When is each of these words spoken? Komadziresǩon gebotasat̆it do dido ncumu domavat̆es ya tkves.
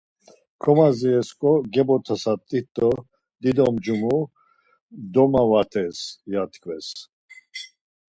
Komadziresǩon 0.61 1.59
gebotasat̆it 1.73 2.67
do 2.75 2.89
dido 3.41 3.67
ncumu 3.73 4.17
domavat̆es 5.13 5.99
ya 6.31 6.43
tkves. 6.51 6.87